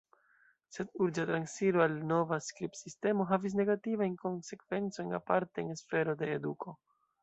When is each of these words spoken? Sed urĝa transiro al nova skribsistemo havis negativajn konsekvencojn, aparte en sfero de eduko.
Sed 0.77 0.95
urĝa 1.05 1.25
transiro 1.31 1.83
al 1.85 1.93
nova 2.13 2.41
skribsistemo 2.47 3.29
havis 3.35 3.59
negativajn 3.63 4.19
konsekvencojn, 4.27 5.17
aparte 5.23 5.69
en 5.71 5.75
sfero 5.87 6.23
de 6.27 6.37
eduko. 6.43 6.81